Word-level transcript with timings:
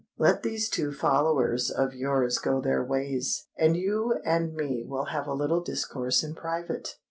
"Let 0.17 0.41
these 0.41 0.67
two 0.67 0.91
followers 0.93 1.69
of 1.69 1.93
yours 1.93 2.39
go 2.39 2.59
their 2.59 2.83
ways—and 2.83 3.77
you 3.77 4.15
and 4.25 4.51
me 4.55 4.83
will 4.83 5.05
have 5.13 5.27
a 5.27 5.33
little 5.35 5.61
discourse 5.61 6.23
in 6.23 6.33
private." 6.33 6.95